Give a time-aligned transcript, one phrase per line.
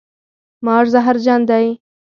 [0.65, 1.65] مار زهرجن دی